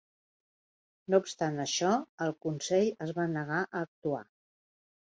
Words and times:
No 1.13 1.19
obstant 1.25 1.65
això, 1.65 1.91
el 2.27 2.35
consell 2.47 2.91
es 3.09 3.17
va 3.21 3.31
negar 3.39 3.65
a 3.69 3.87
actuar. 3.91 4.29